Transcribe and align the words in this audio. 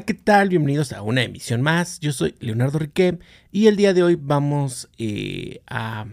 ¿qué 0.00 0.14
tal? 0.14 0.48
Bienvenidos 0.48 0.92
a 0.92 1.02
una 1.02 1.22
emisión 1.22 1.60
más. 1.60 2.00
Yo 2.00 2.12
soy 2.12 2.34
Leonardo 2.40 2.78
Riquem 2.78 3.18
y 3.50 3.66
el 3.66 3.76
día 3.76 3.92
de 3.92 4.02
hoy 4.02 4.16
vamos 4.18 4.88
eh, 4.96 5.60
a 5.66 6.06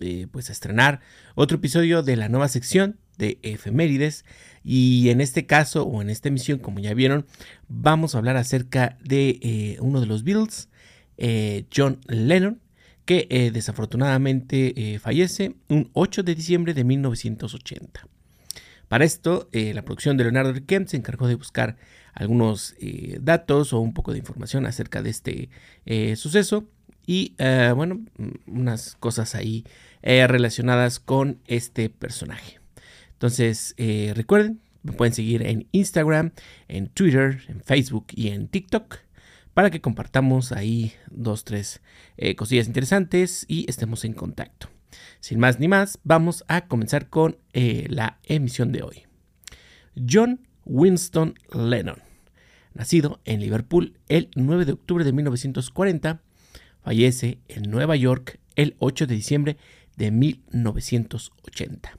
eh, 0.00 0.28
pues 0.30 0.50
a 0.50 0.52
estrenar 0.52 1.00
otro 1.34 1.56
episodio 1.56 2.04
de 2.04 2.16
la 2.16 2.28
nueva 2.28 2.46
sección 2.46 2.96
de 3.18 3.38
efemérides 3.42 4.24
y 4.62 5.08
en 5.08 5.20
este 5.20 5.46
caso 5.46 5.82
o 5.82 6.00
en 6.00 6.10
esta 6.10 6.28
emisión 6.28 6.60
como 6.60 6.78
ya 6.78 6.94
vieron 6.94 7.26
vamos 7.66 8.14
a 8.14 8.18
hablar 8.18 8.36
acerca 8.36 8.98
de 9.02 9.40
eh, 9.42 9.78
uno 9.80 10.00
de 10.00 10.06
los 10.06 10.22
Beatles, 10.22 10.68
John 11.74 12.00
Lennon, 12.06 12.60
que 13.04 13.50
desafortunadamente 13.52 14.98
fallece 15.00 15.56
un 15.68 15.90
8 15.92 16.22
de 16.22 16.34
diciembre 16.34 16.74
de 16.74 16.84
1980. 16.84 18.08
Para 18.94 19.06
esto, 19.06 19.48
la 19.50 19.82
producción 19.82 20.16
de 20.16 20.22
Leonardo 20.22 20.52
Riquem 20.52 20.86
se 20.86 20.96
encargó 20.96 21.26
de 21.26 21.34
buscar 21.34 21.76
algunos 22.12 22.76
eh, 22.78 23.18
datos 23.20 23.72
o 23.72 23.80
un 23.80 23.92
poco 23.92 24.12
de 24.12 24.18
información 24.18 24.66
acerca 24.66 25.02
de 25.02 25.10
este 25.10 25.50
eh, 25.84 26.14
suceso 26.14 26.68
y 27.04 27.34
eh, 27.38 27.72
bueno, 27.74 28.04
unas 28.46 28.94
cosas 28.94 29.34
ahí 29.34 29.64
relacionadas 30.00 31.00
con 31.00 31.40
este 31.48 31.90
personaje. 31.90 32.60
Entonces, 33.14 33.74
recuerden, 34.14 34.60
me 34.84 34.92
pueden 34.92 35.12
seguir 35.12 35.44
en 35.44 35.66
Instagram, 35.72 36.30
en 36.68 36.86
Twitter, 36.86 37.42
en 37.48 37.64
Facebook 37.64 38.06
y 38.12 38.28
en 38.28 38.46
TikTok 38.46 38.98
para 39.54 39.70
que 39.70 39.80
compartamos 39.80 40.52
ahí 40.52 40.92
dos, 41.10 41.42
tres 41.42 41.82
cosillas 42.36 42.68
interesantes 42.68 43.44
y 43.48 43.68
estemos 43.68 44.04
en 44.04 44.12
contacto. 44.12 44.73
Sin 45.20 45.38
más 45.38 45.58
ni 45.60 45.68
más, 45.68 45.98
vamos 46.04 46.44
a 46.48 46.66
comenzar 46.66 47.08
con 47.08 47.38
la 47.52 48.18
emisión 48.24 48.72
de 48.72 48.82
hoy. 48.82 49.06
John 49.96 50.46
Winston 50.64 51.34
Lennon, 51.52 52.02
nacido 52.74 53.20
en 53.24 53.40
Liverpool 53.40 53.98
el 54.08 54.30
9 54.34 54.64
de 54.64 54.72
octubre 54.72 55.04
de 55.04 55.12
1940, 55.12 56.20
fallece 56.82 57.38
en 57.48 57.70
Nueva 57.70 57.96
York 57.96 58.40
el 58.56 58.76
8 58.78 59.06
de 59.06 59.14
diciembre 59.14 59.56
de 59.96 60.10
1980. 60.10 61.98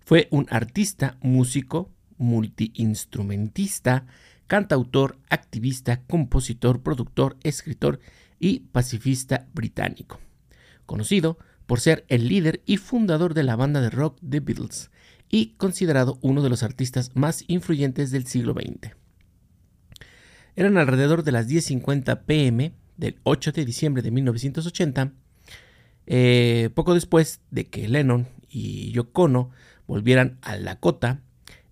Fue 0.00 0.28
un 0.30 0.46
artista, 0.50 1.16
músico, 1.20 1.90
multiinstrumentista, 2.18 4.06
cantautor, 4.46 5.18
activista, 5.28 6.02
compositor, 6.02 6.82
productor, 6.82 7.36
escritor 7.42 7.98
y 8.38 8.60
pacifista 8.60 9.48
británico, 9.52 10.20
conocido 10.84 11.38
por 11.66 11.80
ser 11.80 12.04
el 12.08 12.28
líder 12.28 12.62
y 12.64 12.76
fundador 12.76 13.34
de 13.34 13.42
la 13.42 13.56
banda 13.56 13.80
de 13.80 13.90
rock 13.90 14.18
The 14.28 14.40
Beatles, 14.40 14.90
y 15.28 15.54
considerado 15.56 16.18
uno 16.22 16.42
de 16.42 16.48
los 16.48 16.62
artistas 16.62 17.10
más 17.14 17.44
influyentes 17.48 18.10
del 18.10 18.26
siglo 18.26 18.54
XX. 18.54 18.92
Eran 20.54 20.78
alrededor 20.78 21.22
de 21.22 21.32
las 21.32 21.48
10.50 21.48 22.24
pm 22.24 22.72
del 22.96 23.18
8 23.24 23.52
de 23.52 23.64
diciembre 23.64 24.02
de 24.02 24.10
1980, 24.10 25.12
eh, 26.06 26.70
poco 26.74 26.94
después 26.94 27.40
de 27.50 27.66
que 27.66 27.88
Lennon 27.88 28.28
y 28.48 28.92
Yoko 28.92 29.24
Ono 29.24 29.50
volvieran 29.86 30.38
a 30.42 30.56
Lakota, 30.56 31.20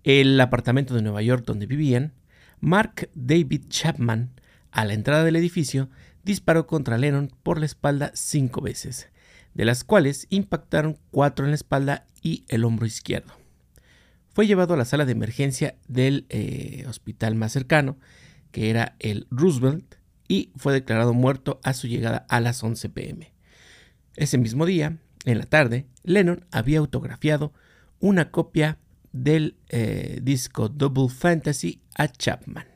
el 0.03 0.39
apartamento 0.39 0.93
de 0.93 1.01
Nueva 1.01 1.21
York 1.21 1.45
donde 1.45 1.65
vivían, 1.65 2.13
Mark 2.59 3.09
David 3.15 3.63
Chapman, 3.69 4.31
a 4.71 4.85
la 4.85 4.93
entrada 4.93 5.23
del 5.23 5.35
edificio, 5.35 5.89
disparó 6.23 6.67
contra 6.67 6.97
Lennon 6.97 7.31
por 7.43 7.59
la 7.59 7.65
espalda 7.65 8.11
cinco 8.13 8.61
veces, 8.61 9.09
de 9.55 9.65
las 9.65 9.83
cuales 9.83 10.27
impactaron 10.29 10.99
cuatro 11.09 11.45
en 11.45 11.51
la 11.51 11.55
espalda 11.55 12.05
y 12.21 12.45
el 12.49 12.63
hombro 12.63 12.85
izquierdo 12.85 13.33
fue 14.35 14.47
llevado 14.47 14.73
a 14.73 14.77
la 14.77 14.83
sala 14.83 15.05
de 15.05 15.13
emergencia 15.13 15.77
del 15.87 16.25
eh, 16.27 16.83
hospital 16.89 17.35
más 17.35 17.53
cercano, 17.53 17.97
que 18.51 18.69
era 18.69 18.97
el 18.99 19.27
Roosevelt, 19.31 19.95
y 20.27 20.51
fue 20.57 20.73
declarado 20.73 21.13
muerto 21.13 21.61
a 21.63 21.71
su 21.71 21.87
llegada 21.87 22.25
a 22.27 22.41
las 22.41 22.61
11 22.61 22.89
pm. 22.89 23.33
Ese 24.17 24.37
mismo 24.37 24.65
día, 24.65 24.97
en 25.23 25.37
la 25.37 25.45
tarde, 25.45 25.85
Lennon 26.03 26.45
había 26.51 26.79
autografiado 26.79 27.53
una 28.01 28.29
copia 28.29 28.77
del 29.13 29.55
eh, 29.69 30.19
disco 30.21 30.67
Double 30.67 31.07
Fantasy 31.07 31.81
a 31.95 32.09
Chapman. 32.09 32.67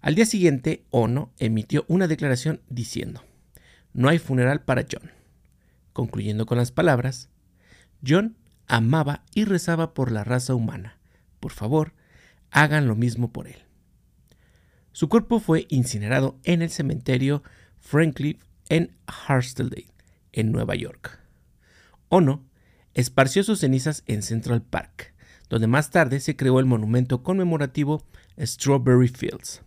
Al 0.00 0.16
día 0.16 0.26
siguiente, 0.26 0.86
Ono 0.90 1.32
emitió 1.38 1.84
una 1.86 2.08
declaración 2.08 2.62
diciendo, 2.68 3.22
no 3.92 4.08
hay 4.08 4.18
funeral 4.18 4.62
para 4.62 4.84
John, 4.90 5.12
concluyendo 5.96 6.44
con 6.44 6.58
las 6.58 6.72
palabras, 6.72 7.30
John 8.06 8.36
amaba 8.66 9.24
y 9.34 9.46
rezaba 9.46 9.94
por 9.94 10.12
la 10.12 10.24
raza 10.24 10.54
humana. 10.54 10.98
Por 11.40 11.52
favor, 11.52 11.94
hagan 12.50 12.86
lo 12.86 12.94
mismo 12.96 13.32
por 13.32 13.48
él. 13.48 13.56
Su 14.92 15.08
cuerpo 15.08 15.40
fue 15.40 15.64
incinerado 15.70 16.38
en 16.44 16.60
el 16.60 16.68
cementerio 16.68 17.42
Franklin 17.78 18.38
en 18.68 18.94
Harstedale, 19.06 19.86
en 20.32 20.52
Nueva 20.52 20.74
York. 20.74 21.18
Ono 22.10 22.44
esparció 22.92 23.42
sus 23.42 23.60
cenizas 23.60 24.02
en 24.06 24.22
Central 24.22 24.60
Park, 24.60 25.14
donde 25.48 25.66
más 25.66 25.90
tarde 25.90 26.20
se 26.20 26.36
creó 26.36 26.60
el 26.60 26.66
monumento 26.66 27.22
conmemorativo 27.22 28.04
Strawberry 28.38 29.08
Fields. 29.08 29.62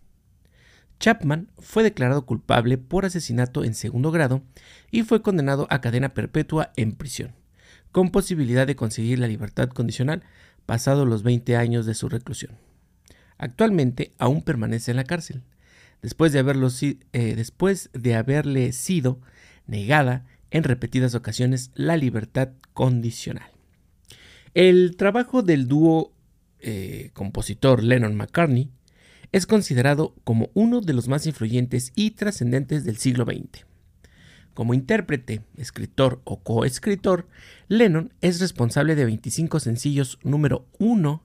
Chapman 1.00 1.50
fue 1.58 1.84
declarado 1.84 2.26
culpable 2.26 2.78
por 2.78 3.06
asesinato 3.06 3.64
en 3.64 3.74
segundo 3.74 4.12
grado 4.12 4.44
y 4.92 5.04
fue 5.04 5.22
condenado 5.22 5.68
a 5.70 5.82
cadena 5.82 6.14
perpetua 6.14 6.72
en 6.76 6.94
prisión 6.94 7.40
con 7.92 8.12
posibilidad 8.12 8.68
de 8.68 8.76
conseguir 8.76 9.20
la 9.20 9.28
libertad 9.28 9.70
condicional 9.70 10.24
pasados 10.66 11.08
los 11.08 11.24
20 11.24 11.56
años 11.56 11.86
de 11.86 11.96
su 11.96 12.10
reclusión. 12.10 12.58
Actualmente 13.38 14.12
aún 14.18 14.44
permanece 14.44 14.92
en 14.92 14.98
la 14.98 15.06
cárcel, 15.06 15.44
después 16.02 16.32
de, 16.32 16.40
haberlo, 16.40 16.68
eh, 16.82 17.36
después 17.36 17.90
de 17.94 18.16
haberle 18.16 18.72
sido 18.74 19.20
negada 19.66 20.26
en 20.52 20.64
repetidas 20.64 21.16
ocasiones 21.16 21.72
la 21.74 21.98
libertad 21.98 22.50
condicional. 22.74 23.50
El 24.54 24.96
trabajo 24.98 25.42
del 25.42 25.68
dúo 25.68 26.14
eh, 26.60 27.12
compositor 27.14 27.84
Lennon-McCartney 27.84 28.72
es 29.32 29.46
considerado 29.46 30.16
como 30.24 30.50
uno 30.54 30.82
de 30.82 30.94
los 30.94 31.08
más 31.08 31.26
influyentes 31.28 31.92
y 31.96 32.12
trascendentes 32.12 32.84
del 32.84 32.98
siglo 32.98 33.26
XX. 33.26 33.66
Como 34.54 34.74
intérprete, 34.74 35.42
escritor 35.58 36.22
o 36.26 36.42
coescritor, 36.42 37.28
Lennon 37.68 38.14
es 38.22 38.40
responsable 38.40 38.96
de 38.96 39.06
25 39.06 39.60
sencillos 39.60 40.20
número 40.24 40.68
1 40.80 41.24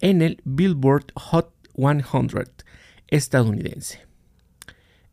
en 0.00 0.22
el 0.22 0.42
Billboard 0.44 1.06
Hot 1.14 1.54
100 1.76 2.04
estadounidense. 3.08 4.00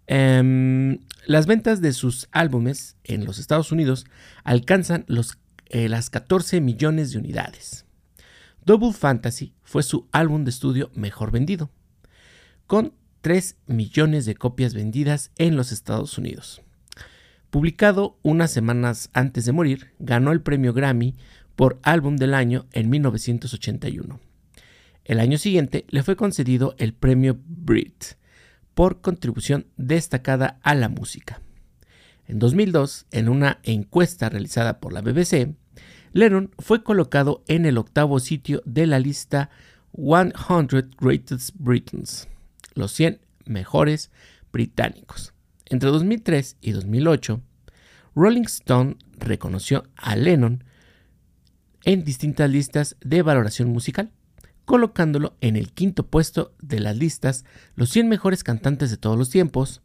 Em, 0.08 1.00
las 1.25 1.46
ventas 1.46 1.79
de 1.81 1.94
sus 1.94 2.28
álbumes 2.31 2.97
en 3.03 3.23
los 3.25 3.40
Estados 3.40 3.72
Unidos 3.72 4.06
alcanzan 4.44 5.06
los, 5.08 5.38
eh, 5.68 5.88
las 5.88 6.09
14 6.09 6.59
millones 6.59 7.12
de 7.12 7.19
unidades. 7.19 7.85
Double 8.66 8.91
Fantasy 8.91 9.53
fue 9.63 9.84
su 9.84 10.09
álbum 10.12 10.44
de 10.44 10.50
estudio 10.50 10.91
mejor 10.94 11.31
vendido, 11.31 11.72
con 12.72 12.94
3 13.20 13.58
millones 13.68 14.26
de 14.26 14.36
copias 14.36 14.74
vendidas 14.74 15.32
en 15.38 15.58
los 15.58 15.74
Estados 15.74 16.18
Unidos. 16.18 16.62
Publicado 17.50 18.18
unas 18.22 18.50
semanas 18.52 19.09
antes 19.12 19.44
de 19.44 19.52
morir, 19.52 19.92
ganó 20.00 20.32
el 20.32 20.40
premio 20.40 20.72
Grammy 20.72 21.18
por 21.58 21.82
Álbum 21.84 22.16
del 22.16 22.34
Año 22.34 22.68
en 22.72 22.90
1981. 22.90 24.22
El 25.04 25.20
año 25.20 25.38
siguiente 25.38 25.84
le 25.90 26.02
fue 26.02 26.16
concedido 26.16 26.74
el 26.78 26.94
premio 26.94 27.38
Brit 27.46 28.06
por 28.74 29.02
contribución 29.02 29.68
destacada 29.76 30.62
a 30.64 30.74
la 30.74 30.88
música. 30.88 31.42
En 32.26 32.40
2002, 32.40 33.06
en 33.12 33.28
una 33.28 33.59
encuesta 33.64 34.29
realizada 34.29 34.79
por 34.79 34.94
la 34.94 35.02
BBC, 35.02 35.56
Lennon 36.14 36.52
fue 36.58 36.85
colocado 36.85 37.44
en 37.50 37.66
el 37.66 37.78
octavo 37.78 38.22
sitio 38.22 38.62
de 38.64 38.88
la 38.88 39.00
lista 39.00 39.50
100 39.94 40.32
Greatest 40.97 41.53
Britons, 41.59 42.29
los 42.73 42.91
100 42.94 43.20
mejores 43.46 44.12
británicos. 44.52 45.34
Entre 45.66 45.90
2003 45.90 46.58
y 46.62 46.72
2008, 46.72 47.41
Rolling 48.16 48.44
Stone 48.44 48.97
reconoció 49.18 49.84
a 49.96 50.16
Lennon 50.16 50.64
en 51.84 52.03
distintas 52.03 52.50
listas 52.50 52.97
de 53.02 53.22
valoración 53.22 53.70
musical, 53.70 54.12
colocándolo 54.66 55.35
en 55.41 55.56
el 55.56 55.72
quinto 55.72 56.08
puesto 56.08 56.53
de 56.62 56.79
las 56.79 56.96
listas 56.96 57.46
Los 57.76 57.90
100 57.90 58.09
mejores 58.09 58.44
cantantes 58.44 58.91
de 58.91 58.97
todos 58.97 59.17
los 59.17 59.29
tiempos, 59.29 59.82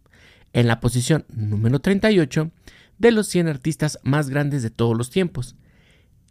en 0.53 0.67
la 0.67 0.81
posición 0.81 1.25
número 1.29 1.81
38 1.81 2.50
de 2.99 3.11
los 3.11 3.29
100 3.29 3.49
artistas 3.49 3.99
más 4.03 4.29
grandes 4.29 4.62
de 4.62 4.71
todos 4.71 4.97
los 4.97 5.11
tiempos, 5.11 5.56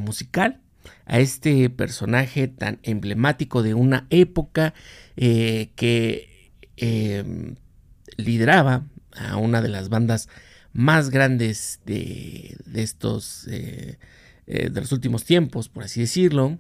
musical, 0.02 0.62
a 1.06 1.20
este 1.20 1.70
personaje 1.70 2.48
tan 2.48 2.80
emblemático 2.84 3.64
de 3.64 3.74
una 3.74 4.08
época 4.10 4.74
eh, 5.16 5.72
que 5.76 6.52
em, 6.78 7.56
lideraba 8.18 8.86
a 9.12 9.38
una 9.38 9.62
de 9.62 9.70
las 9.70 9.90
bandas 9.90 10.30
más 10.72 11.10
grandes 11.10 11.82
de, 11.86 12.58
estos 12.74 13.48
eh, 14.48 14.66
eh, 14.66 14.70
de 14.70 14.82
los 14.82 14.92
últimos 14.92 15.24
tiempos, 15.26 15.70
por 15.70 15.84
así 15.84 16.02
decirlo, 16.02 16.58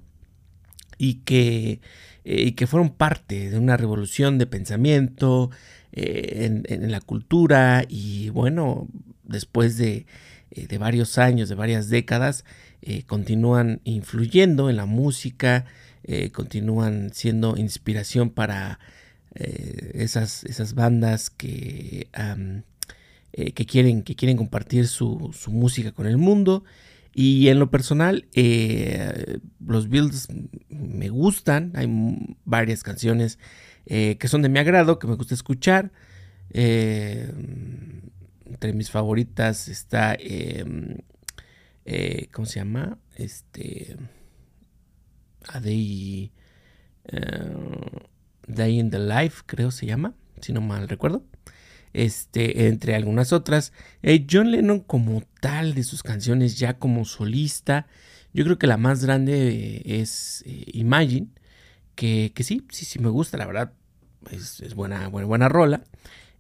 y 0.98 1.16
que, 1.26 1.82
que 2.24 2.68
fueron 2.68 2.92
parte 2.92 3.50
de 3.50 3.58
una 3.58 3.76
revolución 3.78 4.38
de 4.38 4.46
pensamiento 4.46 5.50
en, 5.92 6.64
en, 6.70 6.92
la 6.92 7.02
cultura 7.02 7.84
y 7.90 8.30
bueno, 8.30 8.88
después 9.24 9.78
de, 9.78 10.06
de 10.52 10.78
varios 10.78 11.18
años, 11.18 11.50
de 11.50 11.56
varias 11.56 11.90
décadas, 11.90 12.46
eh, 12.86 13.04
continúan 13.04 13.80
influyendo 13.86 14.70
en 14.70 14.76
la 14.76 14.86
música, 14.86 15.64
eh, 16.04 16.32
continúan 16.32 17.12
siendo 17.14 17.56
inspiración 17.56 18.30
para 18.30 18.78
eh, 19.36 19.92
esas, 19.94 20.44
esas, 20.44 20.74
bandas 20.74 21.30
que, 21.30 22.10
que, 23.32 23.66
quieren, 23.66 24.04
que 24.04 24.16
quieren 24.18 24.36
compartir 24.36 24.90
su, 24.90 25.34
música 25.48 25.94
con 25.94 26.08
el 26.08 26.18
mundo. 26.18 26.66
Y 27.14 27.50
en 27.50 27.60
lo 27.60 27.70
personal, 27.70 28.28
los 29.66 29.90
Beatles 29.90 30.28
me 30.70 31.10
gustan, 31.10 31.72
hay 31.76 31.88
varias 32.44 32.84
canciones 32.84 33.40
que 33.86 34.28
son 34.28 34.42
de 34.42 34.50
mi 34.50 34.60
agrado, 34.60 35.00
que 35.00 35.08
me 35.08 35.16
gusta 35.16 35.36
escuchar. 35.36 35.92
entre 36.50 37.32
mis 38.74 38.90
favoritas 38.90 39.68
está 39.68 40.16
em, 40.20 40.98
eh, 41.86 42.30
¿cómo 42.32 42.46
se 42.46 42.60
llama? 42.60 42.98
Este, 43.16 43.98
a 45.48 45.60
Day, 45.60 46.32
Day 48.48 48.80
in 48.80 48.90
the 48.90 49.00
Life, 49.00 49.44
creo 49.46 49.72
se 49.72 49.86
llama, 49.86 50.14
si 50.42 50.54
no 50.54 50.62
mal 50.62 50.88
recuerdo. 50.88 51.26
Este, 51.94 52.68
entre 52.68 52.96
algunas 52.96 53.34
otras. 53.34 53.72
Eh, 54.02 54.26
John 54.30 54.52
Lennon 54.52 54.80
como 54.80 55.24
tal 55.40 55.76
de 55.76 55.84
sus 55.84 56.04
canciones 56.04 56.58
ya 56.58 56.80
como 56.80 57.06
solista, 57.06 57.88
yo 58.34 58.44
creo 58.44 58.58
que 58.58 58.68
la 58.68 58.78
más 58.78 59.06
grande 59.06 59.82
es 59.86 60.44
Imagine, 60.74 61.28
que, 61.96 62.32
que, 62.34 62.44
sí, 62.44 62.66
sí, 62.70 62.86
sí 62.86 63.00
me 63.00 63.10
gusta, 63.10 63.38
la 63.38 63.46
verdad, 63.46 63.74
es, 64.32 64.74
buena, 64.74 65.08
buena, 65.08 65.28
buena 65.28 65.50
rola. 65.50 65.84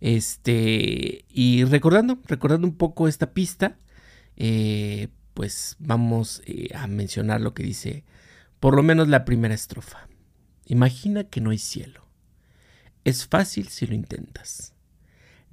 Este, 0.02 1.26
y 1.30 1.64
recordando, 1.66 2.20
recordando 2.26 2.68
un 2.68 2.76
poco 2.76 3.08
esta 3.08 3.32
pista, 3.32 3.78
eh, 4.36 5.10
pues 5.34 5.76
vamos 5.80 6.42
eh, 6.46 6.70
a 6.76 6.88
mencionar 6.88 7.42
lo 7.42 7.54
que 7.54 7.64
dice 7.64 8.04
por 8.60 8.76
lo 8.76 8.84
menos 8.84 9.10
la 9.10 9.26
primera 9.26 9.54
estrofa. 9.54 10.08
Imagina 10.66 11.26
que 11.26 11.42
no 11.42 11.50
hay 11.50 11.58
cielo. 11.58 12.08
Es 13.04 13.28
fácil 13.28 13.68
si 13.68 13.86
lo 13.86 13.94
intentas. 13.94 14.73